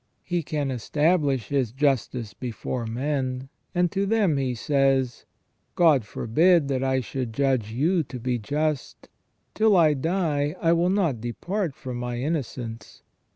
[0.23, 5.25] He can establish his justice before men, and to them he says:"
[5.75, 9.09] God forbid that I should judge you to be just:
[9.53, 13.03] till I die I will not depart from my innocence.